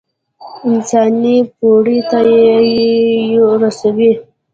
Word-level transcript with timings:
انساني 0.67 1.35
پوړۍ 1.55 1.99
ته 2.09 2.19
يې 2.31 2.57
رسوي. 3.61 4.11